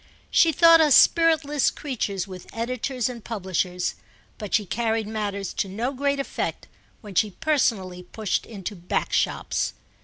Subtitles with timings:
[0.31, 3.93] She thought us spiritless creatures with editors and publishers;
[4.39, 6.67] but she carried matters to no great effect
[7.01, 9.73] when she personally pushed into back shops.